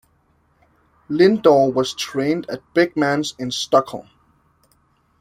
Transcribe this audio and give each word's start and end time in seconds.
Lindarw 1.11 1.71
was 1.75 1.93
trained 1.93 2.49
at 2.49 2.63
Beckmans 2.73 3.35
in 3.37 3.51
Stockholm. 3.51 4.09